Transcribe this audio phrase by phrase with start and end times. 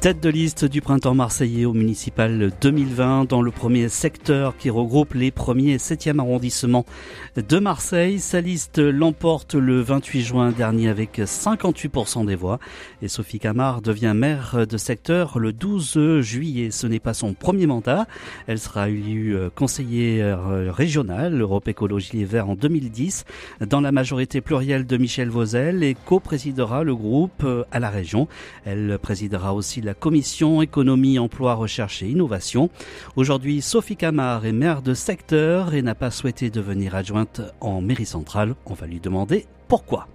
[0.00, 5.14] Tête de liste du printemps marseillais au municipal 2020 dans le premier secteur qui regroupe
[5.14, 6.86] les premiers et 7e arrondissements
[7.34, 8.20] de Marseille.
[8.20, 12.60] Sa liste l'emporte le 28 juin dernier avec 58% des voix
[13.02, 16.70] et Sophie Camard devient maire de secteur le 12 juillet.
[16.70, 18.06] Ce n'est pas son premier mandat.
[18.46, 23.24] Elle sera élue conseillère régionale Europe Écologie Les Verts en 2010
[23.66, 28.28] dans la majorité plurielle de Michel Vauzel et co-présidera le groupe à la région.
[28.64, 32.70] Elle présidera aussi la commission économie, emploi, recherche et innovation.
[33.16, 38.06] Aujourd'hui, Sophie Camard est maire de secteur et n'a pas souhaité devenir adjointe en mairie
[38.06, 38.54] centrale.
[38.66, 40.08] On va lui demander pourquoi.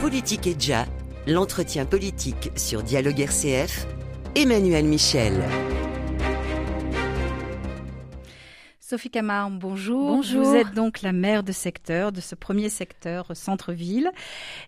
[0.00, 0.86] Politique et déjà,
[1.26, 3.86] l'entretien politique sur Dialogue RCF,
[4.34, 5.34] Emmanuel Michel.
[8.90, 10.16] Sophie Camard, bonjour.
[10.16, 10.42] Bonjour.
[10.44, 14.10] Vous êtes donc la maire de secteur, de ce premier secteur centre-ville.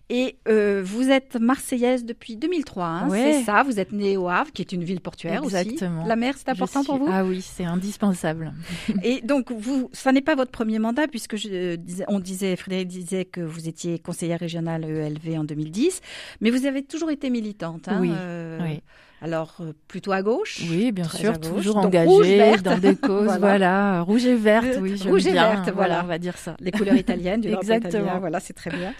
[0.09, 3.33] Et euh, vous êtes marseillaise depuis 2003, hein, Ouais.
[3.33, 5.99] c'est ça Vous êtes née au Havre, qui est une ville portuaire Exactement.
[5.99, 6.07] aussi.
[6.07, 7.09] La mer, c'est important pour vous?
[7.11, 8.53] Ah oui, c'est indispensable.
[9.03, 12.87] Et donc, vous, ça n'est pas votre premier mandat, puisque je disais, on disait, Frédéric
[12.87, 15.99] disait que vous étiez conseillère régionale ELV en 2010,
[16.39, 17.89] mais vous avez toujours été militante.
[17.89, 18.81] hein, Oui, euh, oui.
[19.23, 22.61] Alors, euh, plutôt à gauche Oui, bien sûr, toujours Donc, engagée rouge, verte.
[22.63, 23.39] dans des causes, Voilà.
[23.39, 24.01] voilà.
[24.01, 26.01] rouge et verte, oui, Rouge et bien, verte, voilà.
[26.03, 26.57] on va dire ça.
[26.59, 28.03] les couleurs italiennes du drapeau Exactement.
[28.03, 28.93] italien, voilà, c'est très bien.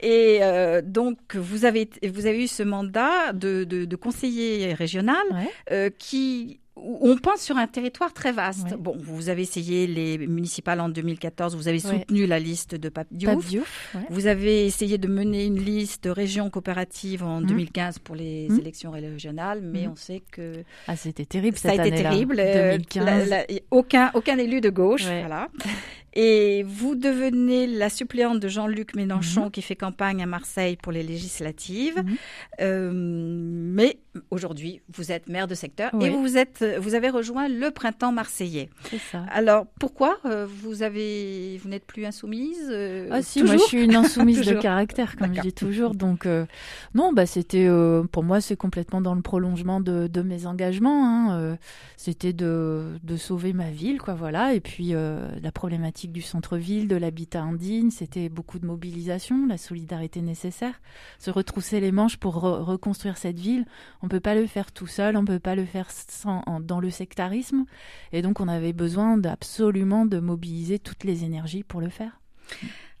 [0.00, 5.16] Et euh, donc, vous avez, vous avez eu ce mandat de, de, de conseiller régional
[5.30, 5.50] Ouais.
[5.72, 8.74] euh, qui on pense sur un territoire très vaste.
[8.78, 13.08] Bon, vous avez essayé les municipales en 2014, vous avez soutenu la liste de Pape
[13.10, 13.34] Diouf.
[13.34, 14.00] Pape Diouf, ouais.
[14.10, 17.46] Vous avez essayé de mener une liste de régions coopératives en Mhm.
[17.46, 18.60] 2015 pour les Mhm.
[18.60, 19.92] élections régionales, mais Mhm.
[19.92, 20.52] on sait que
[20.86, 22.36] Ah, c'était terrible ça a cette été année-là, terrible.
[22.38, 23.28] euh, 2015.
[23.30, 25.06] la- la- aucun, aucun élu de gauche.
[25.06, 25.20] Ouais.
[25.20, 25.48] Voilà.
[26.18, 29.50] Et vous devenez la suppléante de Jean-Luc Mélenchon Mhm.
[29.50, 31.98] qui fait campagne à Marseille pour les législatives.
[31.98, 32.16] Mhm.
[32.62, 33.98] Euh, mais
[34.30, 38.70] aujourd'hui, vous êtes maire de secteur et vous, êtes, vous avez rejoint le printemps marseillais.
[38.90, 39.24] C'est ça.
[39.30, 43.84] Alors pourquoi euh, vous, avez, vous n'êtes plus insoumise euh, Ah si, moi je suis
[43.84, 45.94] une insoumise de caractère, comme je dis toujours.
[45.94, 46.46] Donc euh,
[46.94, 47.68] non, bah c'était
[48.10, 51.04] pour moi c'est complètement dans le prolongement de, de mes engagements.
[51.06, 51.58] hein,
[51.98, 54.54] c'était de, de sauver ma ville, quoi, voilà.
[54.54, 60.20] Et puis la problématique du centre-ville, de l'habitat indigne, c'était beaucoup de mobilisation, la solidarité
[60.22, 60.80] nécessaire,
[61.18, 63.64] se retrousser les manches pour re- reconstruire cette ville.
[64.02, 66.80] On peut pas le faire tout seul, on peut pas le faire sans, en- dans
[66.80, 67.64] le sectarisme.
[68.12, 72.20] Et donc on avait besoin absolument de mobiliser toutes les énergies pour le faire.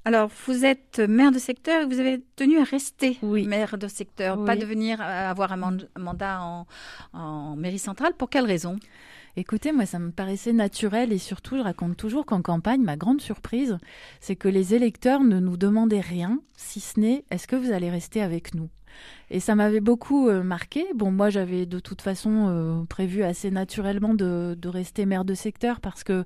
[0.04, 3.44] Alors, vous êtes maire de secteur et vous avez tenu à rester Oui.
[3.44, 4.46] maire de secteur, Oui.
[4.46, 6.66] pas devenir euh, avoir un man- mandat en,
[7.12, 8.12] en mairie centrale.
[8.16, 8.76] Pour quelle raison?
[9.38, 13.20] Écoutez, moi, ça me paraissait naturel et surtout, je raconte toujours qu'en campagne, ma grande
[13.20, 13.76] surprise,
[14.18, 17.90] c'est que les électeurs ne nous demandaient rien, si ce n'est est-ce que vous allez
[17.90, 18.70] rester avec nous?
[19.28, 20.86] Et ça m'avait beaucoup euh, marqué.
[20.94, 25.80] Bon, moi, j'avais de toute façon euh, prévu assez naturellement de, rester maire de secteur
[25.80, 26.24] parce que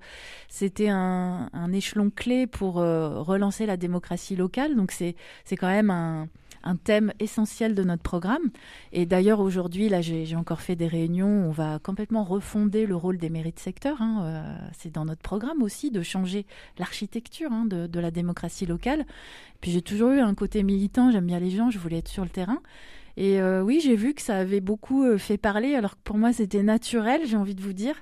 [0.48, 4.77] c'était un, échelon clé pour euh, relancer la démocratie locale.
[4.77, 6.28] Donc, c'est c'est quand même un
[6.62, 8.50] un thème essentiel de notre programme.
[8.93, 11.47] Et d'ailleurs, aujourd'hui, là, j'ai encore fait des réunions.
[11.48, 14.00] On va complètement refonder le rôle des mairies de secteur.
[14.00, 14.22] hein.
[14.25, 16.47] Euh, C'est dans notre programme aussi de changer
[16.78, 19.06] l'architecture hein, de, de la démocratie locale.
[19.60, 21.10] Puis j'ai toujours eu un côté militant.
[21.10, 21.71] J'aime bien les gens.
[21.71, 22.60] Je voulais être sur le terrain.
[23.16, 26.16] Et euh, oui, j'ai vu que ça avait beaucoup euh, fait parler, alors que pour
[26.16, 27.97] moi c'était naturel, j'ai envie de vous dire,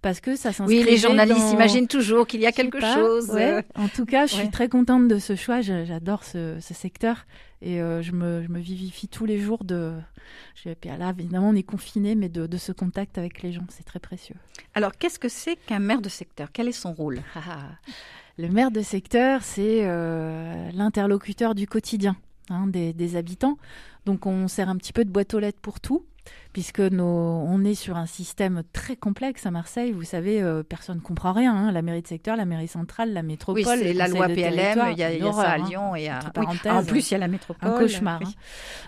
[0.00, 2.94] parce que ça Oui, s'inscrivait les journalistes dans- imaginent toujours qu'il y a quelque pas,
[2.94, 3.28] chose.
[3.30, 3.62] ouais.
[3.76, 5.60] En tout cas, je suis très contente de ce choix.
[5.60, 7.26] J'adore ce, ce secteur
[7.64, 9.94] et euh, je, me, je me vivifie tous les jours de.
[10.54, 13.64] Je, puis là, évidemment, on est confiné, mais de, de ce contact avec les gens,
[13.70, 14.36] c'est très précieux.
[14.74, 16.48] Alors, qu'est-ce que c'est qu'un maire de secteur?
[16.52, 17.22] Quel est son rôle?
[18.38, 22.16] Le maire de secteur, c'est euh, l'interlocuteur du quotidien
[22.50, 23.58] hein, des, des habitants.
[24.04, 26.04] Donc, on sert un petit peu de boîte aux lettres pour tout.
[26.54, 30.96] Puisque nos, on est sur un système très complexe à Marseille, vous savez, euh, personne
[30.98, 31.52] ne comprend rien.
[31.54, 31.72] hein.
[31.72, 33.62] La mairie de secteur, la mairie centrale, la métropole.
[33.66, 35.66] Oui, c'est la loi PLM, il y a, y ça à hein.
[35.68, 36.20] Lyon et à...
[36.24, 36.30] Oui.
[36.32, 37.68] parenthèses, En plus, il y a la métropole.
[37.68, 38.20] un cauchemar.
[38.20, 38.28] oui.
[38.30, 38.34] hein.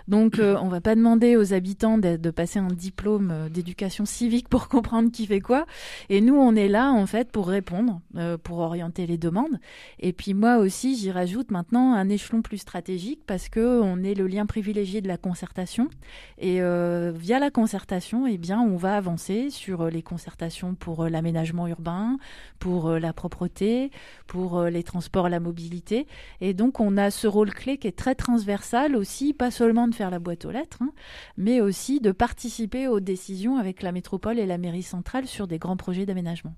[0.07, 4.05] Donc, euh, on va pas demander aux habitants de, de passer un diplôme euh, d'éducation
[4.05, 5.65] civique pour comprendre qui fait quoi.
[6.07, 9.59] Et nous, on est là en fait pour répondre, euh, pour orienter les demandes.
[9.99, 14.13] Et puis moi aussi, j'y rajoute maintenant un échelon plus stratégique parce que on est
[14.13, 15.89] le lien privilégié de la concertation.
[16.37, 21.05] Et euh, via la concertation, eh bien, on va avancer sur euh, les concertations pour
[21.05, 22.19] euh, l'aménagement urbain,
[22.59, 23.89] pour euh, la propreté,
[24.27, 26.05] pour les transports, la mobilité.
[26.39, 29.95] Et donc, on a ce rôle clé qui est très transversal aussi, pas seulement de
[29.95, 30.91] faire la boîte aux lettres, hein,
[31.35, 35.57] mais aussi de participer aux décisions avec la métropole et la mairie centrale sur des
[35.57, 36.53] grands projets d'aménagement.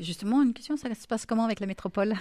[0.00, 2.14] Justement, une question, ça se passe comment avec la métropole?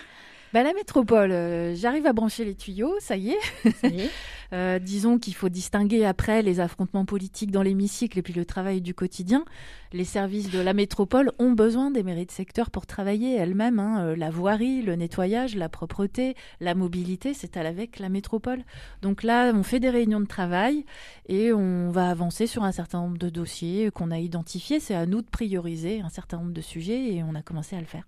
[0.53, 4.09] Bah, La métropole, euh, j'arrive à brancher les tuyaux, ça y est.
[4.53, 8.81] Euh, disons qu'il faut distinguer après les affrontements politiques dans l'hémicycle et puis le travail
[8.81, 9.45] du quotidien.
[9.93, 13.79] Les services de la métropole ont besoin des mairies de secteur pour travailler elles-mêmes.
[13.79, 14.05] Hein.
[14.05, 18.63] Euh, la voirie, le nettoyage, la propreté, la mobilité, c'est avec la métropole.
[19.01, 20.85] Donc là, on fait des réunions de travail
[21.27, 24.79] et on va avancer sur un certain nombre de dossiers qu'on a identifiés.
[24.79, 27.79] C'est à nous de prioriser un certain nombre de sujets et on a commencé à
[27.79, 28.03] le faire.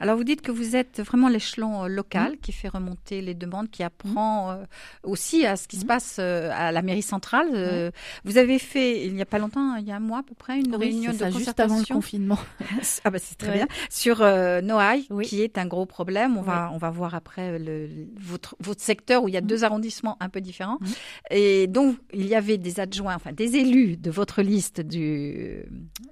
[0.00, 2.36] Alors vous dites que vous êtes vraiment l'échelon euh, local mmh.
[2.38, 4.64] qui fait remonter les demandes, qui apprend euh,
[5.02, 5.88] aussi à ce qui se mmh.
[5.88, 7.92] passe euh, à la mairie centrale.
[8.24, 10.34] Vous avez fait il n'y a pas longtemps, il y a un mois à peu
[10.34, 12.38] près, une réunion de ça, concertation juste avant le confinement.
[13.04, 16.36] ah bah c'est très bien sur Noailles, qui est un gros problème.
[16.36, 17.88] On va on va voir après le,
[18.18, 19.46] votre votre secteur où il y a mmh.
[19.46, 20.78] deux arrondissements un peu différents.
[21.30, 25.64] Et donc il y avait des adjoints, enfin des élus de votre liste du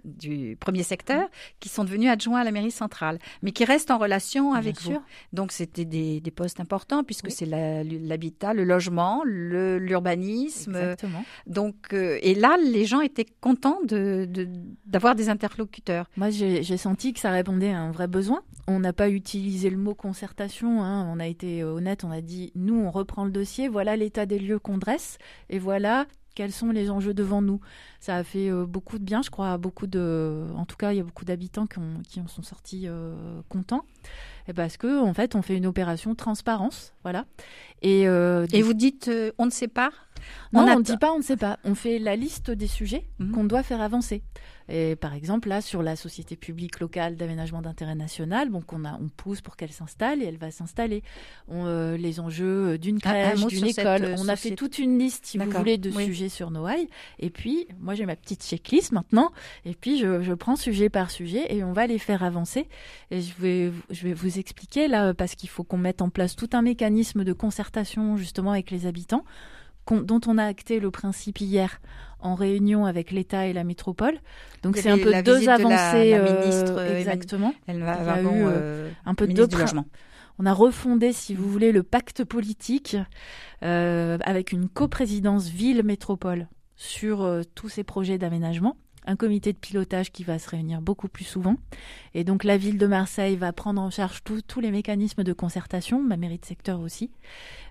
[0.05, 1.29] du premier secteur
[1.61, 4.99] qui sont devenus adjoints à la mairie centrale mais qui restent en relation avec vous.
[5.33, 10.77] Donc c'était des, postes importants puisque c'est l'habitat, le logement, l'urbanisme.
[10.77, 11.25] Exactement.
[11.47, 14.29] Donc euh, et là, les gens étaient contents de
[14.87, 16.09] d'avoir des interlocuteurs.
[16.17, 18.43] Moi, j'ai senti que ça répondait à un vrai besoin.
[18.67, 20.83] On n'a pas utilisé le mot concertation.
[20.83, 21.09] Hein.
[21.13, 22.05] On a été honnête.
[22.05, 23.69] On a dit nous, on reprend le dossier.
[23.69, 25.19] Voilà l'état des lieux qu'on dresse
[25.49, 26.07] et voilà
[26.39, 27.61] quels sont les enjeux devant nous.
[27.99, 30.93] Ça a fait euh, beaucoup de bien, je crois, à beaucoup de, en tout cas,
[30.93, 33.85] il y a beaucoup d'habitants qui, en sont sortis euh, contents,
[34.47, 37.25] et parce que en fait, on fait une opération transparence, voilà.
[37.83, 39.91] Et, euh, et vous dites, on ne sait pas
[40.53, 41.59] Non, on ne dit pas, on ne sait pas.
[41.65, 43.33] On fait la liste des sujets mhm.
[43.33, 44.23] qu'on doit faire avancer.
[44.69, 48.99] Et par exemple, là, sur la société publique locale d'aménagement d'intérêt national, bon, on, a,
[49.01, 51.03] on pousse pour qu'elle s'installe et elle va s'installer.
[51.51, 54.05] Euh, les enjeux d'une crèche, d'une école.
[54.05, 56.89] Euh, on a fait toute une liste, si vous voulez, de sujets sur Noailles.
[57.19, 59.33] Et puis, moi, j'ai ma petite checklist maintenant.
[59.65, 62.69] Et puis, je, je, prends sujet par sujet et on va les faire avancer.
[63.11, 66.37] Et je vais, je vais vous expliquer là, parce qu'il faut qu'on mette en place
[66.37, 69.25] tout un mécanisme de concertation, justement, avec les habitants
[69.91, 71.81] dont on a acté le principe hier
[72.21, 74.19] en réunion avec l'État et la métropole.
[74.63, 76.15] Donc c'est un peu deux avancées.
[76.15, 77.55] Euh, exactement.
[77.67, 79.87] Elle va avoir euh, euh, un peu de logement.
[80.41, 82.97] On a refondé, si vous voulez, le pacte politique
[83.61, 88.77] avec une coprésidence ville-métropole sur tous ces projets d'aménagement
[89.09, 91.57] un comité de pilotage qui va se réunir beaucoup plus souvent.
[92.13, 96.03] Et donc la ville de Marseille va prendre en charge tous les mécanismes de concertation,
[96.03, 97.11] ma mairie de secteur aussi.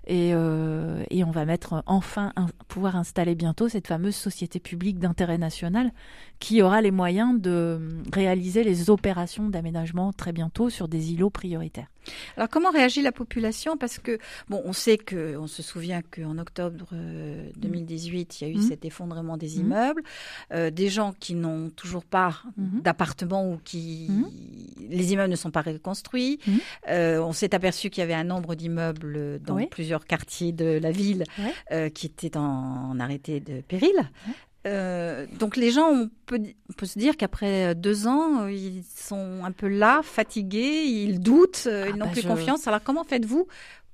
[0.08, 2.32] Et, euh, et on va mettre enfin
[2.66, 5.92] pouvoir installer bientôt cette fameuse société publique d'intérêt national
[6.40, 7.78] qui aura les moyens de
[8.12, 11.88] réaliser les opérations d'aménagement très bientôt sur des îlots prioritaires.
[12.36, 13.76] Alors comment réagit la population?
[13.76, 14.18] Parce que
[14.48, 16.88] bon, on sait que, on se souvient qu'en octobre
[17.56, 18.68] 2018, euh, il y a eu mmh.
[18.68, 19.60] cet effondrement des mmh.
[19.60, 20.02] immeubles,
[20.52, 22.80] euh, des gens qui n'ont toujours pas mmh.
[22.80, 24.08] d'appartement ou qui
[24.88, 26.38] les immeubles ne sont pas reconstruits.
[26.88, 30.90] Euh, on s'est aperçu qu'il y avait un nombre d'immeubles dans plusieurs quartiers de la
[30.90, 31.24] ville
[31.94, 33.94] qui étaient en, arrêté de péril.
[34.66, 36.40] Euh, donc les gens, on peut,
[36.76, 41.64] peut se dire qu'après deux ans, euh, ils sont un peu là, fatigués, ils doutent,
[41.66, 42.66] euh, ils ah n'ont bah plus confiance.
[42.66, 43.46] Alors comment faites-vous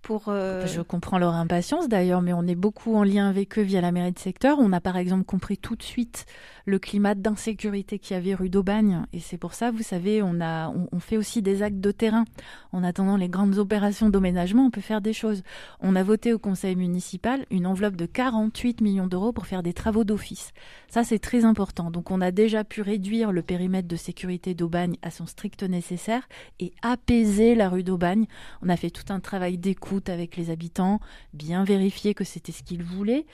[0.05, 0.25] pour...
[0.27, 3.91] Je comprends leur impatience d'ailleurs, mais on est beaucoup en lien avec eux via la
[3.91, 4.59] mairie de secteur.
[4.61, 6.27] On a par exemple compris tout de suite
[6.67, 9.05] le climat d'insécurité qu'il y avait rue d'Aubagne.
[9.13, 12.25] Et c'est pour ça, vous savez, on, a, on, fait aussi des actes de terrain.
[12.73, 15.43] En attendant les grandes opérations d'aménagement, on peut faire des choses.
[15.81, 19.75] On a voté au conseil municipal une enveloppe de 48 millions d'euros pour faire des
[19.75, 20.53] travaux d'office.
[20.89, 21.91] Ça, c'est très important.
[21.91, 26.29] Donc, on a déjà pu réduire le périmètre de sécurité d'Aubagne à son strict nécessaire
[26.61, 28.27] et apaiser la rue d'Aubagne.
[28.63, 31.01] On a fait tout un travail d'écoute avec les habitants,
[31.33, 33.27] bien vérifier que c'était ce qu'ils voulaient,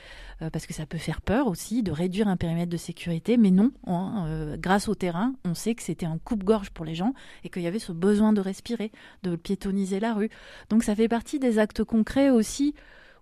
[0.42, 3.50] euh, parce que ça peut faire peur aussi de réduire un périmètre de sécurité mais
[3.50, 7.14] non, hein, euh, grâce au terrain, on sait que c'était un coupe-gorge pour les gens
[7.44, 10.30] et qu'il y avait ce besoin de respirer, de piétoniser la rue.
[10.68, 12.74] Donc ça fait partie des actes concrets aussi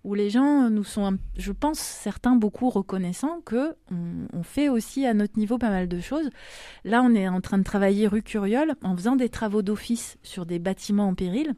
[0.03, 5.13] où les gens nous sont, je pense, certains beaucoup reconnaissants que on, fait aussi à
[5.13, 6.29] notre niveau pas mal de choses.
[6.85, 10.45] Là, on est en train de travailler rue Curiole en faisant des travaux d'office sur
[10.45, 11.53] des bâtiments en péril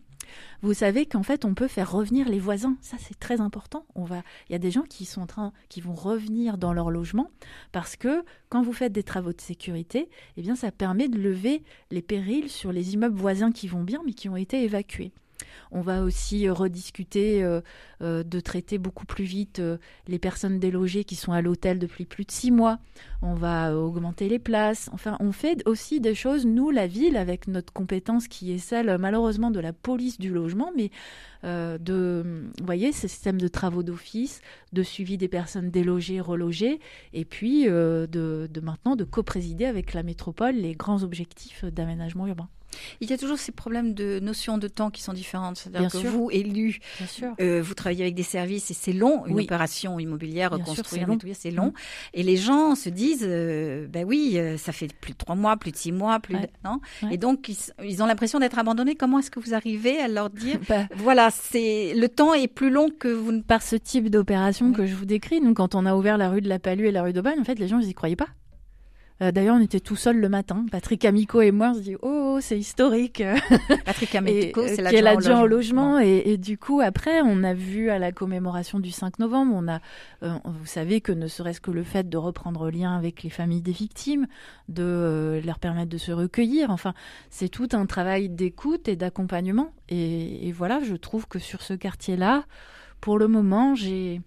[0.62, 2.76] vous savez qu'en fait, on peut faire revenir les voisins.
[2.82, 3.86] Ça, c'est très important.
[3.96, 6.74] On va, il y a des gens qui sont en train, qui vont revenir dans
[6.74, 7.30] leur logement
[7.72, 11.64] parce que quand vous faites des travaux de sécurité, eh bien, ça permet de lever
[11.90, 15.12] les périls sur les immeubles voisins qui vont bien mais qui ont été évacués.
[15.72, 17.62] On va aussi euh, rediscuter euh,
[18.02, 19.62] euh, de traiter beaucoup plus vite
[20.08, 22.80] les personnes délogées qui sont à l'hôtel depuis plus de six mois.
[23.22, 24.90] On va augmenter les places.
[24.94, 28.98] Enfin, on fait aussi des choses, nous, la ville, avec notre compétence qui est celle,
[28.98, 30.92] malheureusement, de la police du logement, mais
[31.44, 32.24] de,
[32.60, 34.42] vous voyez, ce système de travaux d'office,
[34.74, 36.80] de suivi des personnes délogées, relogées,
[37.14, 42.50] et puis de, de maintenant de coprésider avec la métropole les grands objectifs d'aménagement urbain.
[43.00, 45.58] Il y a toujours ces problèmes de notion de temps qui sont différentes.
[45.58, 46.80] C'est-à-dire que vous, élus,
[47.40, 49.26] euh, vous travaillez avec des services et c'est long.
[49.26, 51.68] Une opération immobilière, reconstruire, c'est long.
[51.68, 51.74] Mm.
[52.14, 55.58] Et les gens se disent, euh, ben oui, euh, ça fait plus de trois mois,
[55.58, 57.52] plus de six mois, plus non Et donc,
[57.84, 58.96] ils, ont l'impression d'être abandonnés.
[58.96, 60.88] Comment est-ce que vous arrivez à leur dire, bah.
[60.96, 63.42] voilà, c'est le temps est plus long que vous ne...
[63.42, 66.42] Par ce type d'opération que je vous décris, nous, quand on a ouvert la rue
[66.42, 68.28] de la Palue et la rue d'Aubagne, en fait, les gens, ils y croyaient pas.
[69.22, 70.66] Euh, d'ailleurs, on était tout seul le matin.
[70.72, 73.24] Patrick Amico et moi, on se dit oh, c'est historique.
[73.86, 76.00] Patrick Amico, c'est l'adjoint au logement.
[76.00, 79.80] Et, du coup, après, on a vu à la commémoration du 5 novembre, on a,
[80.24, 83.62] euh, vous savez que ne serait-ce que le fait de reprendre lien avec les familles
[83.62, 84.28] des victimes,
[84.70, 86.72] de euh, leur permettre de se recueillir.
[86.72, 86.94] Enfin,
[87.30, 89.74] c'est tout un travail d'écoute et d'accompagnement.
[89.90, 92.46] et voilà, je trouve que sur ce quartier-là,
[93.02, 94.22] pour le moment, j'ai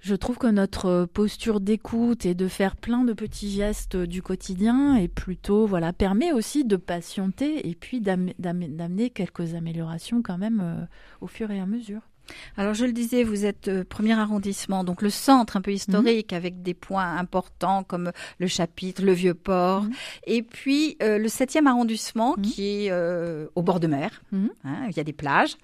[0.00, 4.96] je trouve que notre posture d'écoute et de faire plein de petits gestes du quotidien
[4.96, 10.84] est plutôt voilà permet aussi de patienter et puis d'amener quelques améliorations quand même euh,
[11.20, 12.02] au fur et à mesure.
[12.56, 16.32] Alors je le disais, vous êtes euh, premier arrondissement, donc le centre un peu historique
[16.32, 16.36] mhm.
[16.36, 19.92] avec des points importants comme le chapitre, le vieux port, mhm.
[20.26, 22.42] et puis euh, le septième arrondissement mhm.
[22.42, 22.92] qui est
[23.54, 24.22] au bord de mer.
[24.32, 25.56] Hein, il y a des plages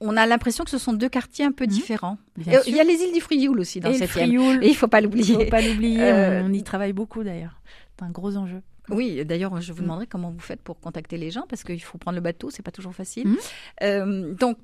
[0.00, 1.70] on a l'impression que ce sont deux quartiers un peu mhm.
[1.70, 2.18] différents.
[2.38, 5.34] il y a les îles du Frioul aussi dans cette Et il faut pas l'oublier.
[5.34, 6.02] Il faut pas l'oublier.
[6.02, 7.60] Euh, on y travaille beaucoup d'ailleurs.
[7.98, 8.62] C'est un gros enjeu.
[8.88, 9.82] Oui, d'ailleurs, je vous mm.
[9.82, 12.62] demanderai comment vous faites pour contacter les gens parce qu'il faut prendre le bateau, c'est
[12.62, 13.28] pas toujours facile.
[13.28, 13.36] Mhm.
[13.82, 14.58] Euh, donc,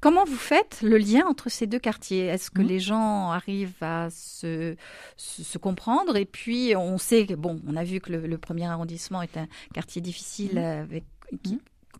[0.00, 2.26] comment vous faites le lien entre ces deux quartiers?
[2.26, 2.68] Est-ce que mhm.
[2.68, 4.76] les gens arrivent à se,
[5.16, 6.16] se, comprendre?
[6.16, 9.48] Et puis, on sait que, bon, on a vu que le, premier arrondissement est un
[9.72, 11.04] quartier difficile avec,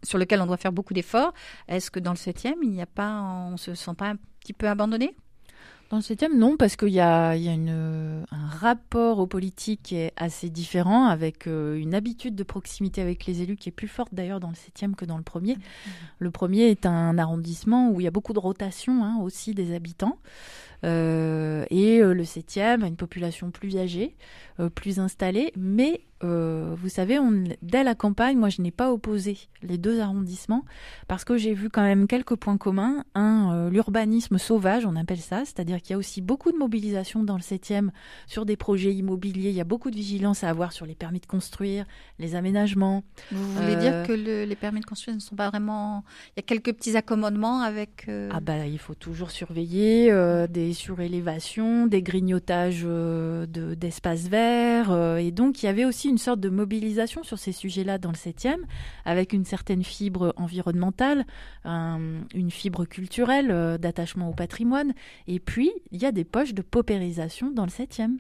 [0.05, 1.33] sur lequel on doit faire beaucoup d'efforts.
[1.69, 4.53] Est-ce que dans le 7e, il n'y a pas, on se sent pas un petit
[4.53, 5.17] peu abandonné?
[5.91, 9.83] Dans le 7e, non, parce qu'il y a, y a une, un rapport aux politiques
[9.83, 13.73] qui est assez différent, avec euh, une habitude de proximité avec les élus qui est
[13.73, 15.57] plus forte d'ailleurs dans le 7e que dans le premier.
[15.57, 15.91] Mmh.
[16.21, 19.75] Le premier est un arrondissement où il y a beaucoup de rotation hein, aussi des
[19.75, 20.19] habitants.
[20.85, 24.17] Euh, et euh, le 7e a une population plus âgée,
[24.75, 29.37] plus installée, mais euh, vous savez, on, dès la campagne, moi, je n'ai pas opposé
[29.63, 30.65] les deux arrondissements
[31.09, 33.05] parce que j'ai vu quand même quelques points communs.
[33.15, 37.23] Un, euh, l'urbanisme sauvage, on appelle ça, c'est-à-dire qu'il y a aussi beaucoup de mobilisation
[37.25, 37.91] dans le 7e
[38.27, 39.51] sur des projets immobiliers.
[39.51, 41.85] Il y a beaucoup de vigilance à avoir sur les permis de construire,
[42.19, 43.03] les aménagements.
[43.31, 46.05] Vous voulez dire euh, que les permis de construire ne sont pas vraiment.
[46.29, 48.07] Il y a quelques petits accommodements avec.
[48.09, 50.11] Ah, bah, il faut toujours surveiller
[50.49, 55.19] des surélévations, des grignotages d'espaces verts.
[55.19, 58.17] et donc, il y avait aussi une sorte de mobilisation sur ces sujets-là dans le
[58.17, 58.59] 7e,
[59.05, 61.25] avec une certaine fibre environnementale,
[61.65, 64.93] une fibre culturelle euh, d'attachement au patrimoine.
[65.27, 68.19] Et puis, il y a des poches de paupérisation dans le 7e.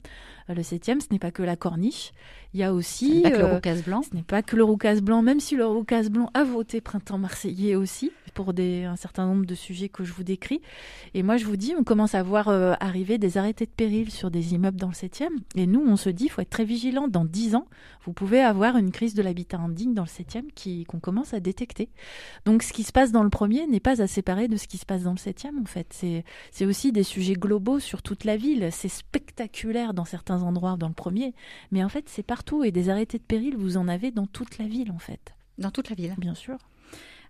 [0.49, 2.13] Le 7e, ce n'est pas que la corniche.
[2.53, 3.23] Il y a aussi.
[3.23, 4.03] Ce n'est pas que le euh, roucas blanc.
[4.03, 7.19] Ce n'est pas que le roucas blanc, même si le roucas blanc a voté printemps
[7.19, 10.61] marseillais aussi pour des, un certain nombre de sujets que je vous décris.
[11.15, 14.11] Et moi, je vous dis, on commence à voir euh, arriver des arrêtés de péril
[14.11, 15.31] sur des immeubles dans le 7e.
[15.55, 17.09] Et nous, on se dit, il faut être très vigilant.
[17.09, 17.67] Dans 10 ans,
[18.05, 21.89] vous pouvez avoir une crise de l'habitat indigne dans le 7e qu'on commence à détecter.
[22.45, 24.79] Donc, ce qui se passe dans le premier n'est pas à séparer de ce qui
[24.79, 25.95] se passe dans le 7e, en fait.
[26.51, 28.69] C'est aussi des sujets globaux sur toute la ville.
[28.73, 31.35] C'est spectaculaire dans certains endroits dans le premier.
[31.71, 32.65] Mais en fait, c'est partout.
[32.65, 35.35] Et des arrêtés de péril, vous en avez dans toute la ville, en fait.
[35.59, 36.59] Dans toute la ville Bien sûr.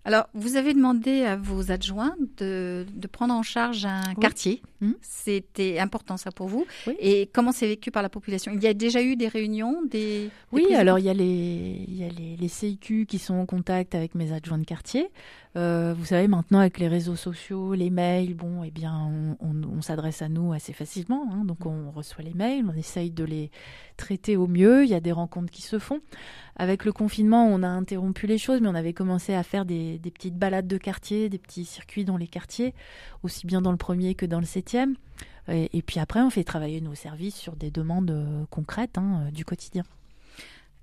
[0.07, 4.61] Alors, vous avez demandé à vos adjoints de, prendre en charge un quartier.
[4.81, 4.93] Hmm.
[5.01, 6.67] C'était important ça pour vous.
[6.99, 8.53] Et comment c'est vécu par la population?
[8.55, 11.97] Il y a déjà eu des réunions des, Oui, alors il y a, les, il
[11.97, 15.11] y a les, les, CIQ qui sont en contact avec mes adjoints de quartier.
[15.57, 20.23] Euh, vous savez, maintenant, avec les réseaux sociaux, les mails, bon, eh bien, on, s'adresse
[20.23, 21.29] à nous assez facilement.
[21.33, 21.45] Hein.
[21.45, 23.51] donc, on reçoit les mails, on essaye de les
[23.97, 24.85] traiter au mieux.
[24.85, 26.01] Il y a des rencontres qui se font.
[26.57, 30.01] Avec le confinement, on a interrompu les choses, mais on avait commencé à faire des,
[30.03, 32.75] petites balades de quartier, des petits circuits dans les quartiers,
[33.23, 34.97] aussi bien dans le premier que dans le septième.
[35.49, 39.45] Et, puis après, on fait travailler nos services sur des demandes euh, concrètes hein, du
[39.45, 39.85] quotidien.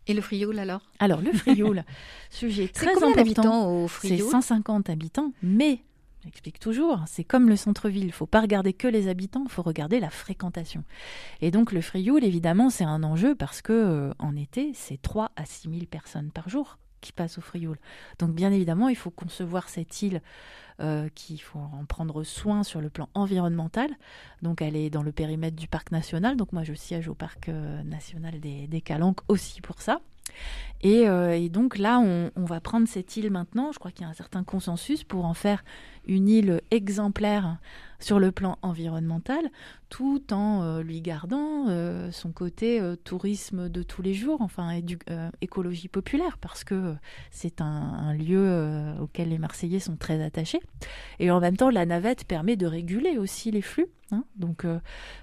[0.07, 0.81] Et le Frioul alors?
[0.99, 1.83] Alors le Frioul,
[2.29, 3.71] sujet très important.
[3.71, 4.17] au Frioul?
[4.17, 5.81] C'est 150 habitants, mais
[6.23, 9.51] J'explique toujours, c'est comme le centre-ville, il ne faut pas regarder que les habitants, il
[9.51, 10.83] faut regarder la fréquentation.
[11.41, 15.31] Et donc le Frioul, évidemment, c'est un enjeu parce que euh, en été, c'est 3
[15.35, 17.77] à 6 000 personnes par jour qui passent au Frioul.
[18.19, 20.21] Donc bien évidemment, il faut concevoir cette île
[21.13, 23.91] qu'il faut en prendre soin sur le plan environnemental.
[24.41, 26.37] Donc elle est dans le périmètre du parc national.
[26.37, 30.01] Donc moi je siège au parc national des, des Calanques aussi pour ça.
[30.85, 33.71] Euh, et, donc là, on, va prendre cette île maintenant.
[33.71, 35.63] Je crois qu'il y a un certain consensus pour en faire
[36.07, 37.57] une île exemplaire
[38.01, 39.49] sur le plan environnemental,
[39.89, 44.79] tout en euh, lui gardant euh, son côté tourisme de tous les jours, enfin
[45.41, 46.95] écologie populaire, parce que
[47.29, 50.59] c'est un, lieu auquel les Marseillais sont très attachés.
[51.19, 53.87] Et en même temps, la navette permet de réguler aussi les flux.
[54.11, 54.25] Hein.
[54.35, 54.65] donc,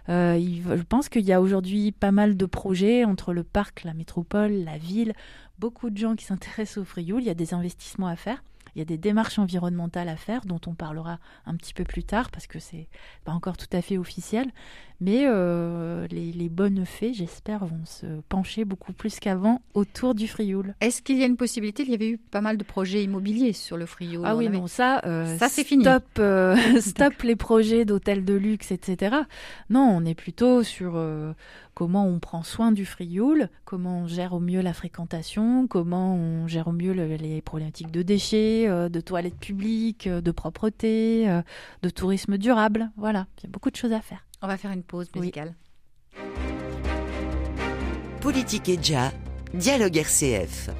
[0.08, 4.52] je pense qu'il y a aujourd'hui pas mal de projets entre le parc, la métropole,
[4.52, 5.12] la ville,
[5.58, 7.22] beaucoup de gens qui s'intéressent au Frioul.
[7.22, 8.42] Il y a des investissements à faire.
[8.78, 12.04] Il y a des démarches environnementales à faire dont on parlera un petit peu plus
[12.04, 12.86] tard parce que c'est
[13.24, 14.52] pas encore tout à fait officiel.
[15.00, 20.76] Mais euh, les, bonnes fées, j'espère, vont se pencher beaucoup plus qu'avant autour du Frioul.
[20.80, 21.82] Est-ce qu'il y a une possibilité?
[21.82, 24.24] Il y avait eu pas mal de projets immobiliers sur le Frioul.
[24.24, 25.82] Ah oui, non, ça, euh, ça c'est fini.
[25.82, 29.16] Stop, euh, stop les projets d'hôtels de luxe, etc.
[29.70, 30.94] Non, on est plutôt sur
[31.78, 36.48] comment on prend soin du Frioul, comment on gère au mieux la fréquentation, comment on
[36.48, 41.28] gère au mieux les problématiques de déchets, de toilettes publiques, de propreté,
[41.82, 42.90] de tourisme durable.
[42.96, 44.26] Voilà, il y a beaucoup de choses à faire.
[44.42, 45.54] On va faire une pause musicale.
[48.22, 49.12] Politique et déjà,
[49.54, 50.70] dialogue RCF.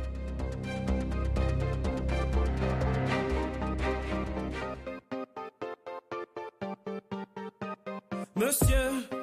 [8.34, 9.17] Monsieur,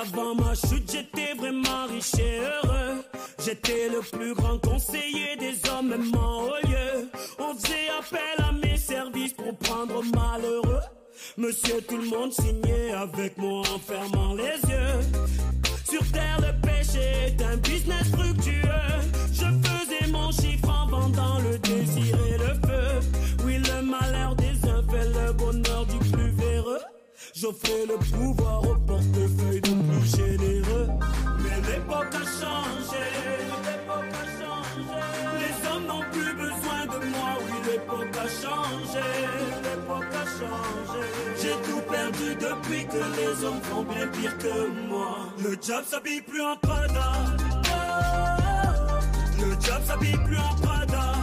[0.00, 3.04] avant ma chute, j'étais vraiment riche et heureux.
[3.44, 7.08] J'étais le plus grand conseiller des hommes, même en haut lieu.
[7.38, 10.80] On faisait appel à mes services pour prendre malheureux.
[11.36, 15.00] Monsieur, tout le monde signait avec moi en fermant les yeux.
[15.88, 18.62] Sur terre, le péché est un business fructueux.
[19.32, 23.08] Je faisais mon chiffre en vendant le désir et le feu.
[23.44, 26.80] Oui, le malheur des uns fait le bonheur du plus véreux.
[27.34, 29.60] J'offrais le pouvoir au portefeuille
[30.20, 33.04] Mais l'époque a changé.
[33.66, 35.00] L'époque a changé.
[35.40, 37.30] Les hommes n'ont plus besoin de moi.
[37.44, 39.06] Oui, l'époque a changé.
[39.64, 41.02] L'époque a changé.
[41.40, 45.16] J'ai tout perdu depuis que les hommes font bien pire que moi.
[45.42, 47.12] Le job s'habille plus en Prada.
[49.38, 51.14] Le job s'habille plus en Prada.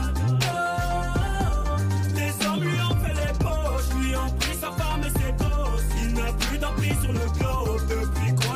[2.16, 5.89] Les hommes lui ont fait les poches, lui ont pris sa femme et ses gosses.
[6.01, 8.46] Il n'a plus d'emprise sur le globe depuis qu'on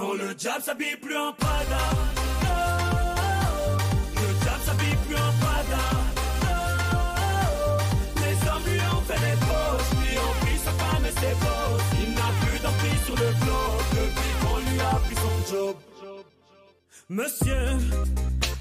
[0.00, 1.84] Le job s'habille plus en Prada.
[4.14, 5.84] Le job s'habille plus en Prada.
[8.16, 11.90] Les hommes lui ont fait les poches, lui ont pris sa femme et ses gosses.
[12.00, 15.76] Il n'a plus d'emprise sur le globe depuis qu'on lui a pris son job.
[17.08, 17.66] Monsieur,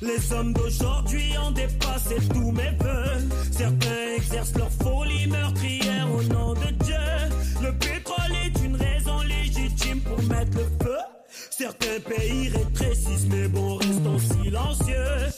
[0.02, 3.28] les hommes d'aujourd'hui ont dépassé tous mes voeux.
[3.52, 6.96] Certains exercent leur folie meurtrière au nom de Dieu.
[7.62, 10.87] Le pétrole est une raison légitime pour mettre le feu.
[11.58, 15.34] Certains pays rétrécissent, mais bon, restons silencieux.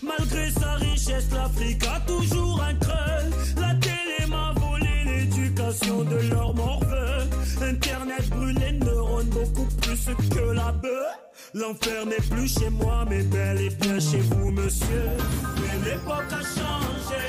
[0.00, 3.60] Malgré sa richesse, l'Afrique a toujours un creux.
[3.60, 7.26] La télé m'a volé l'éducation de leur morveux.
[7.60, 11.18] Internet brûle les neurones beaucoup plus que la bœuf.
[11.54, 15.08] L'enfer n'est plus chez moi, mais bel et bien chez vous, monsieur.
[15.56, 17.24] Mais l'époque a changé.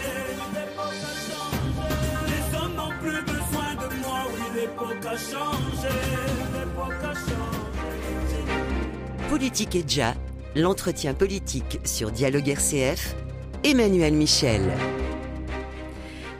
[2.28, 5.96] Les hommes n'ont plus besoin de moi, oui, l'époque a changé.
[6.54, 7.29] L'époque a changé.
[9.30, 10.16] Politique et déjà,
[10.56, 13.16] l'entretien politique sur Dialogue RCF,
[13.64, 14.64] Emmanuel Michel.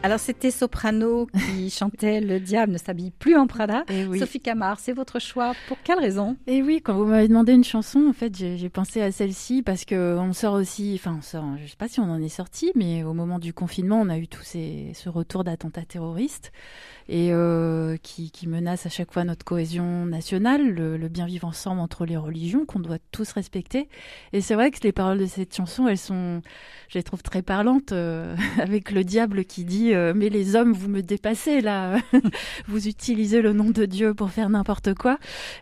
[0.02, 3.84] Alors c'était Soprano qui chantait Le diable ne s'habille plus en Prada.
[3.90, 5.52] Eh Sophie Camard, c'est votre choix.
[5.68, 6.38] Pour quelle raison?
[6.48, 9.62] Et eh oui, quand vous m'avez demandé une chanson, en fait, j'ai pensé à celle-ci
[9.62, 12.30] parce que on sort aussi, enfin, on sort, je sais pas si on en est
[12.30, 16.54] sorti, mais au moment du confinement, on a eu tout ces, ce retour d'attentats terroristes
[17.10, 21.82] et euh, qui, qui menace à chaque fois notre cohésion nationale, le, bien vivre ensemble
[21.82, 23.90] entre les religions qu'on doit tous respecter.
[24.32, 26.44] Et c'est vrai que les paroles de cette chanson, elles sont,
[26.88, 30.74] je les trouve très parlantes, euh, avec le diable qui dit euh, mais les hommes,
[30.74, 31.98] vous me dépassez là,
[32.68, 35.18] vous utilisez le nom de Dieu pour faire n'importe quoi.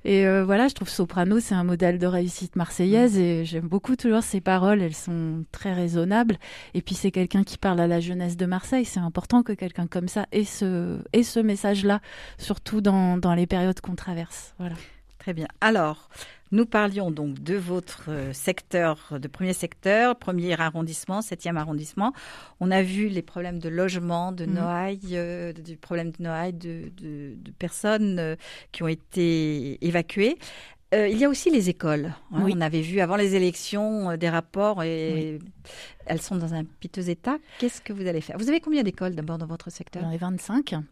[0.05, 4.23] Et voilà, je trouve Soprano, c'est un modèle de réussite marseillaise et j'aime beaucoup toujours
[4.23, 6.37] ces paroles, elles sont très raisonnables.
[6.73, 9.87] Et puis c'est quelqu'un qui parle à la jeunesse de Marseille, c'est important que quelqu'un
[9.87, 12.01] comme ça ait ce, ait ce message-là,
[12.37, 14.53] surtout dans, dans les périodes qu'on traverse.
[14.59, 14.75] Voilà.
[15.19, 15.47] Très bien.
[15.59, 16.09] Alors,
[16.51, 22.13] nous parlions donc de votre euh, secteur, de premier secteur, premier arrondissement, septième arrondissement.
[22.60, 24.53] On a vu les problèmes de logement, de mhm.
[24.53, 28.36] Noailles, euh, du problème de Noailles, de, de, personnes euh,
[28.71, 30.38] qui ont été évacuées.
[30.93, 32.13] Euh, il y a aussi les écoles.
[32.32, 32.45] Hein.
[32.50, 35.39] On avait vu avant les élections euh, des rapports et
[36.06, 37.38] elles sont dans un piteux état.
[37.60, 38.38] Qu'est-ce que vous allez faire?
[38.38, 40.04] Vous avez combien d'écoles d'abord dans votre secteur?
[40.04, 40.84] J'en ai 25, mhm.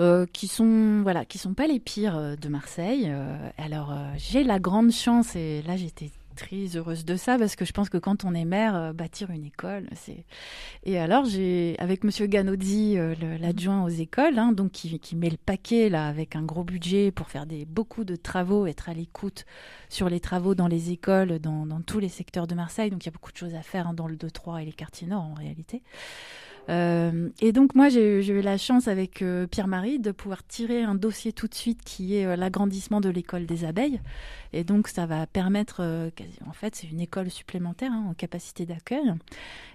[0.00, 3.12] euh, qui sont voilà, qui sont pas les pires de Marseille.
[3.58, 7.72] alors j'ai la grande chance et là j'étais très heureuse de ça parce que je
[7.72, 10.24] pense que quand on est maire, euh, bâtir une école, c'est.
[10.84, 15.36] Et alors j'ai avec Monsieur Ganozzi, euh, l'adjoint aux écoles, hein, donc qui, met le
[15.36, 19.44] paquet là avec un gros budget pour faire des beaucoup de travaux, être à l'écoute
[19.88, 22.90] sur les travaux dans les écoles, dans, dans, tous les secteurs de Marseille.
[22.90, 24.72] Donc il y a beaucoup de choses à faire hein, dans le 2-3 et les
[24.72, 25.82] quartiers nord en réalité.
[26.70, 30.94] Euh, et donc moi j'ai eu la chance avec euh, Pierre-Marie de pouvoir tirer un
[30.94, 34.00] dossier tout de suite qui est euh, l'agrandissement de l'école des abeilles.
[34.52, 35.82] Et donc ça va permettre,
[36.46, 39.12] en fait c'est une école supplémentaire hein, en capacité d'accueil.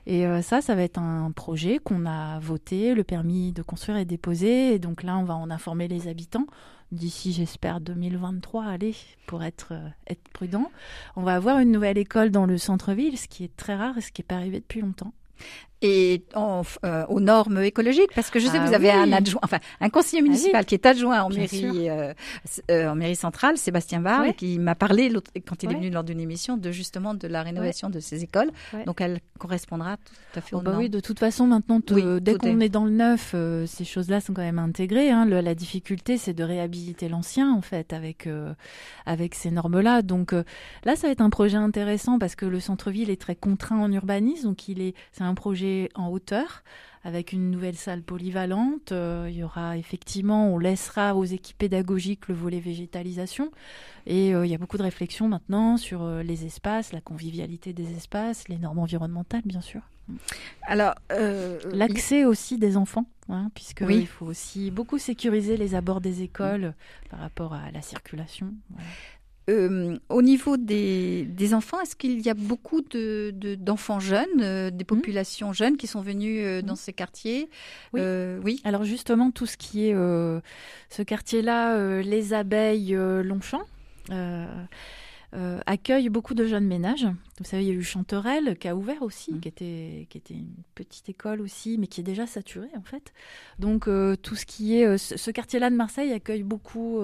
[0.08, 4.06] Et ça, ça va être un projet qu'on a voté, le permis de construire est
[4.06, 4.74] déposé.
[4.74, 6.48] Et donc là on va en informer les habitants
[6.94, 8.96] d'ici, j'espère, 2023, allez,
[9.28, 9.74] pour être,
[10.08, 10.72] être prudent.
[11.18, 14.02] On va avoir une nouvelle école dans le centre-ville, ce qui est très rare et
[14.02, 15.14] ce qui n'est pas arrivé depuis longtemps
[15.82, 19.40] et euh, aux normes écologiques parce que je sais que vous ah avez un adjoint
[19.44, 22.14] enfin un conseiller ah municipal qui est adjoint en mairie euh,
[22.70, 25.10] euh, en mairie centrale Sébastien Barre qui m'a parlé
[25.48, 28.52] quand il est venu lors d'une émission de justement de la rénovation de ces écoles.
[28.86, 30.84] Donc elle correspondra tout à fait oh aux bah normes.
[30.84, 32.70] oui de toute façon maintenant dès qu'on est...
[32.70, 33.34] dans le neuf
[33.66, 35.26] ces choses-là sont quand même intégrées hein.
[35.26, 38.28] la difficulté c'est de réhabiliter l'ancien en fait avec
[39.06, 40.02] avec ces normes-là.
[40.02, 43.80] Donc là ça va être un projet intéressant parce que le centre-ville est très contraint
[43.80, 46.64] en urbanisme donc il est c'est un projet en hauteur
[47.04, 48.92] avec une nouvelle salle polyvalente.
[48.92, 53.52] Euh, il y aura effectivement, on laissera aux équipes pédagogiques le volet végétalisation.
[54.06, 57.74] Et euh, il y a beaucoup de réflexions maintenant sur euh, les espaces, la convivialité
[57.74, 59.82] des espaces, les normes environnementales, bien sûr.
[60.64, 60.96] Alors,
[61.72, 66.74] l'accès aussi des enfants, hein, puisque il faut aussi beaucoup sécuriser les abords des écoles
[67.12, 68.52] par rapport à la circulation.
[69.50, 74.70] Euh, au niveau des, enfants, est-ce qu'il y a beaucoup d'enfants de, d'enfants jeunes, euh,
[74.70, 74.88] des mmh.
[74.88, 76.78] populations jeunes qui sont venues euh, dans mmh.
[76.78, 77.50] ces quartiers?
[77.94, 78.02] Oui.
[78.44, 78.62] oui.
[78.64, 83.64] Alors justement, tout ce qui est ce quartier-là, les abeilles, Longchamp.
[85.36, 87.06] Euh, accueille beaucoup de jeunes ménages.
[87.38, 89.40] Vous savez, il y a eu Chanterelle qui a ouvert aussi, mmh.
[89.42, 93.14] qui, était, qui était une petite école aussi, mais qui est déjà saturée en fait.
[93.60, 94.88] Donc euh, tout ce qui est...
[94.88, 97.00] Euh, ce quartier-là de Marseille accueille beaucoup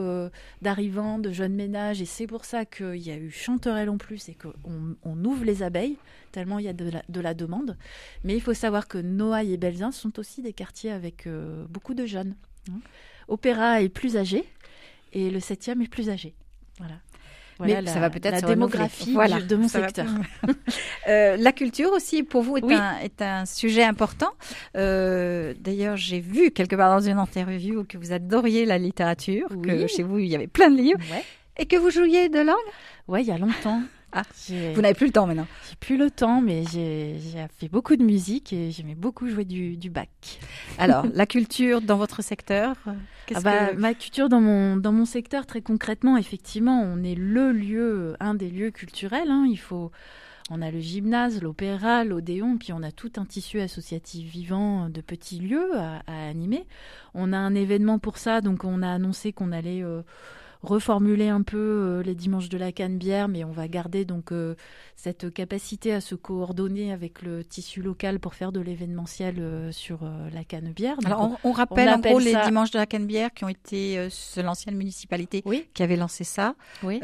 [0.62, 4.28] d'arrivants, de jeunes ménages, et c'est pour ça qu'il y a eu Chanterelle en plus
[4.30, 5.98] et qu'on on ouvre les abeilles,
[6.32, 7.78] tellement il y a de la, de la demande.
[8.24, 11.28] Mais il faut savoir que Noailles et Belzin sont aussi des quartiers avec
[11.70, 12.36] beaucoup de jeunes.
[12.72, 12.80] Hein.
[13.28, 14.46] Opéra est plus âgé
[15.14, 16.34] et le septième est plus âgé.
[16.80, 16.96] Voilà
[17.60, 20.06] mais ça va peut-être la démographie de mon secteur.
[21.08, 24.32] euh, la culture aussi, pour vous, est, un, est un sujet important.
[24.76, 29.88] Euh, D'ailleurs, j'ai vu quelque part dans une interview que vous adoriez la littérature, que
[29.88, 31.00] chez vous, il y avait plein de livres,
[31.58, 32.72] et que vous jouiez de l'orgue
[33.08, 33.82] Oui, il y a longtemps.
[34.18, 37.20] Ah, vous n'avez plus le temps maintenant J'ai plus le temps, mais j'ai
[37.58, 40.10] fait beaucoup de musique et j'aimais beaucoup jouer du, du bac.
[40.78, 42.78] Alors, la culture dans votre secteur
[43.34, 47.52] ah bah, Ma culture dans mon, dans mon secteur, très concrètement, effectivement, on est le
[47.52, 49.30] lieu, un des lieux culturels.
[49.30, 49.48] Hein.
[49.50, 49.92] Il faut,
[50.50, 55.02] on a le gymnase, l'opéra, l'odéon, puis on a tout un tissu associatif vivant de
[55.02, 56.66] petits lieux à, animer.
[57.16, 59.84] On a un événement pour ça, donc on a annoncé qu'on allait...
[59.84, 60.04] Euh,
[60.66, 64.56] reformuler un peu euh, les dimanches de la canne-bière, mais on va garder donc euh,
[64.96, 70.00] cette capacité à se coordonner avec le tissu local pour faire de l'événementiel euh, sur
[70.34, 70.98] la canne-bière.
[71.06, 75.44] Alors on, rappelle en gros les dimanches de la canne-bière qui ont été l'ancienne municipalité
[75.74, 76.56] qui avait lancé ça.
[76.84, 77.00] Oui.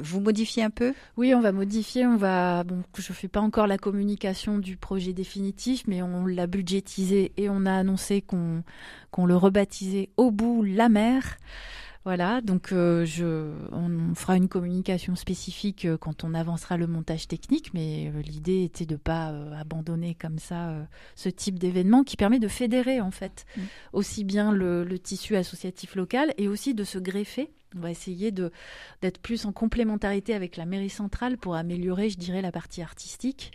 [0.00, 0.94] vous modifiez un peu?
[1.16, 2.06] Oui, on va modifier.
[2.06, 6.46] On va bon, je fais pas encore la communication du projet définitif, mais on l'a
[6.46, 8.62] budgétisé et on a annoncé qu'on
[9.10, 11.38] qu'on le rebaptisait au bout la mer.
[12.06, 17.26] Voilà, donc euh, je, on, fera une communication spécifique euh, quand on avancera le montage
[17.26, 22.16] technique, mais euh, l'idée était de ne pas abandonner comme ça ce type d'événement qui
[22.16, 23.60] permet de fédérer en fait mm.
[23.92, 27.50] aussi bien le, le, tissu associatif local et aussi de se greffer.
[27.74, 28.52] On va essayer de
[29.02, 33.50] d'être plus en complémentarité avec la mairie centrale pour améliorer, je dirais, la partie artistique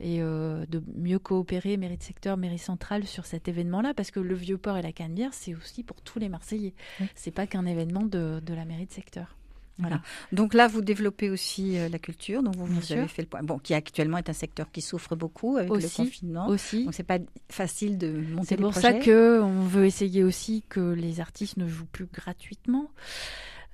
[0.00, 4.20] et euh, de mieux coopérer, mairie de secteur, mairie centrale, sur cet événement-là, parce que
[4.20, 6.74] le Vieux-Port et la Canebière, c'est aussi pour tous les Marseillais.
[7.14, 9.36] C'est pas qu'un événement de, de, la mairie de secteur.
[9.78, 10.02] Voilà.
[10.32, 12.42] Donc là, vous développez aussi euh, la culture.
[12.42, 13.42] Donc vous, vous avez fait le point.
[13.42, 16.48] Bon, qui actuellement est un secteur qui souffre beaucoup avec le confinement.
[16.48, 16.84] Aussi.
[16.84, 20.80] Donc c'est pas facile de monter C'est pour ça que on veut essayer aussi que
[20.80, 22.90] les artistes ne jouent plus gratuitement.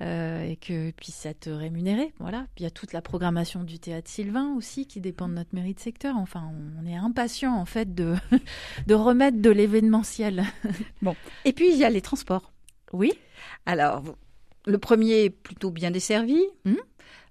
[0.02, 2.12] Euh, et que puisse être rémunéré.
[2.18, 2.48] Voilà.
[2.56, 5.74] il y a toute la programmation du théâtre Sylvain aussi qui dépend de notre mairie
[5.74, 6.16] de secteur.
[6.16, 6.50] Enfin,
[6.82, 8.16] on est impatient en fait de,
[8.88, 10.46] de remettre de l'événementiel.
[11.02, 11.14] bon.
[11.44, 12.50] Et puis il y a les transports.
[12.92, 13.12] Oui.
[13.66, 14.02] Alors,
[14.66, 16.40] le premier est plutôt bien desservi.
[16.64, 16.74] Hmm.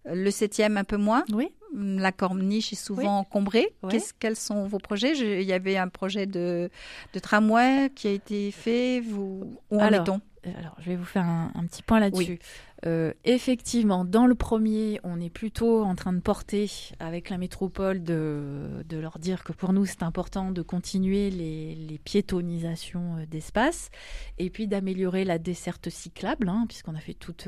[0.06, 1.26] Le septième un peu moins.
[1.34, 1.50] Oui.
[1.76, 3.76] La corniche est souvent encombrée.
[4.20, 5.18] quels sont vos projets?
[5.18, 6.70] Il y avait un projet de,
[7.14, 9.02] de tramway qui a été fait.
[9.02, 10.22] Vous, où en est-on?
[10.46, 12.40] Alors, je vais vous faire un, petit point là-dessus.
[12.86, 18.04] Euh, effectivement, dans le premier, on est plutôt en train de porter avec la métropole
[18.04, 23.26] de, de leur dire que pour nous, c'est important de continuer les, les piétonisations euh,
[23.26, 23.90] d'espace
[24.38, 27.48] et puis d'améliorer la desserte cyclable, hein, puisqu'on a fait toute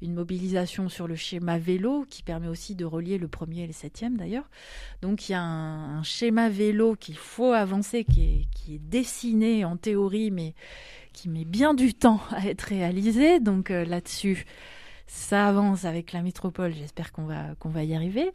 [0.00, 3.72] une mobilisation sur le schéma vélo qui permet aussi de relier le premier et le
[3.72, 4.48] septième d'ailleurs.
[5.02, 8.78] Donc, il y a un, un schéma vélo qu'il faut avancer, qui est, qui est
[8.78, 10.54] dessiné en théorie, mais
[11.18, 13.40] qui met bien du temps à être réalisé.
[13.40, 14.44] Donc euh, là-dessus,
[15.08, 16.72] ça avance avec la métropole.
[16.72, 18.30] J'espère qu'on va y arriver.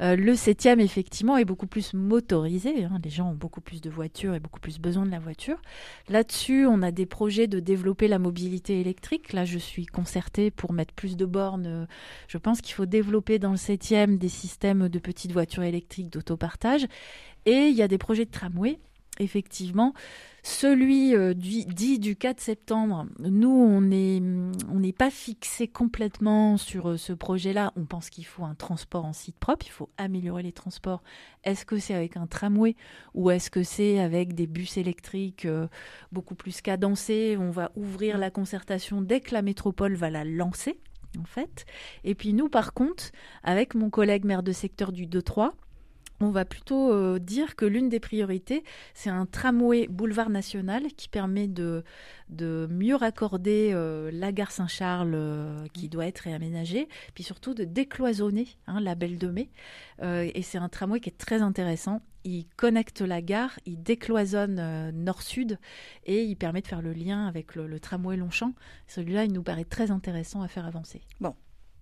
[0.00, 2.84] Euh, le septième, effectivement, est beaucoup plus motorisé.
[2.84, 2.98] Hein.
[3.04, 5.60] Les gens ont beaucoup plus de voitures et beaucoup plus besoin de la voiture.
[6.08, 9.34] Là-dessus, on a des projets de développer la mobilité électrique.
[9.34, 11.86] Là, je suis concertée pour mettre plus de bornes.
[12.28, 16.86] Je pense qu'il faut développer dans le septième des systèmes de petites voitures électriques d'autopartage.
[17.44, 18.78] Et il y a des projets de tramway
[19.22, 19.94] effectivement.
[20.44, 26.96] Celui euh, du, dit du 4 septembre, nous, on n'est pas fixé complètement sur euh,
[26.96, 27.72] ce projet-là.
[27.76, 31.04] On pense qu'il faut un transport en site propre, il faut améliorer les transports.
[31.44, 32.74] Est-ce que c'est avec un tramway
[33.14, 35.68] ou est-ce que c'est avec des bus électriques euh,
[36.10, 37.36] beaucoup plus cadencés?
[37.38, 40.80] On va ouvrir la concertation dès que la métropole va la lancer,
[41.20, 41.66] en fait.
[42.02, 43.12] Et puis nous, par contre,
[43.44, 45.52] avec mon collègue maire de secteur du 2-3,
[46.24, 51.08] on va plutôt euh, dire que l'une des priorités, c'est un tramway boulevard national qui
[51.08, 51.84] permet de,
[52.28, 57.64] de mieux raccorder euh, la gare Saint-Charles euh, qui doit être réaménagée, puis surtout de
[57.64, 59.50] décloisonner hein, la Belle de Mai.
[60.02, 62.02] et c'est un tramway qui est très intéressant.
[62.24, 65.58] Il connecte la gare, il décloisonne nord-sud
[66.04, 68.54] et il permet de faire le lien avec le, le tramway Longchamp.
[68.86, 71.02] Celui-là, il nous paraît très intéressant à faire avancer.
[71.20, 71.34] Bon,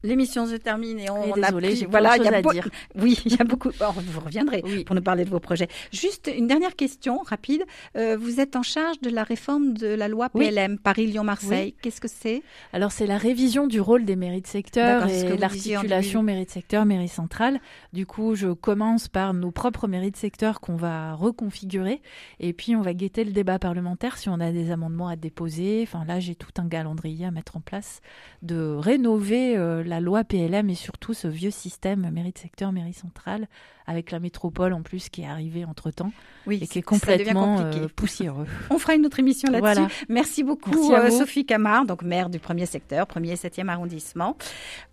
[0.03, 2.69] L'émission se termine et on, a pris, voilà, il y a à dire.
[2.95, 3.71] Oui, il y a beaucoup.
[3.71, 5.69] vous reviendrez pour nous parler de vos projets.
[5.93, 7.65] Juste une dernière question rapide.
[7.97, 11.75] Euh, vous êtes en charge de la réforme de la loi PLM Paris-Lyon-Marseille.
[11.83, 12.43] Qu'est-ce que c'est?
[12.73, 16.87] Alors c'est la révision du rôle des mairies de secteur et l'articulation mairie de secteur,
[16.87, 17.61] mairie centrale.
[17.93, 22.01] Du coup, je commence par nos propres mairies de secteur qu'on va reconfigurer
[22.39, 25.81] et puis on va guetter le débat parlementaire si on a des amendements à déposer.
[25.83, 28.01] Enfin là, j'ai tout un calendrier à mettre en place
[28.43, 29.57] de rénover.
[29.57, 33.49] Euh, la loi PLM et surtout ce vieux système mairie de secteur, mairie centrale,
[33.87, 36.13] avec la métropole en plus qui est arrivée entre-temps
[36.49, 38.47] et qui est complètement euh, poussiéreux.
[38.71, 40.05] On fera une autre émission là-dessus.
[40.09, 44.37] Merci beaucoup euh, Sophie Camard, donc maire du premier secteur, premier et septième arrondissement.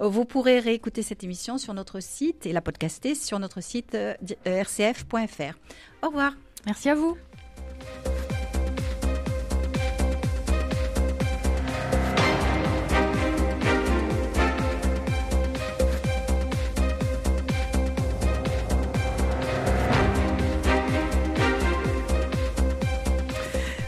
[0.01, 3.95] Euh, vous pourrez réécouter cette émission sur notre site et la podcaster sur notre site
[4.45, 5.53] rcf.fr.
[6.01, 6.33] Au revoir.
[6.65, 7.15] Merci à vous.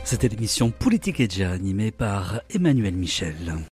[0.10, 3.60] C'était l'émission Politique et animée par Emmanuel Michel.